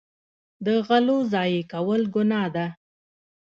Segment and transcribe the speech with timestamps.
[0.65, 2.65] د غلو ضایع کول ګناه ده.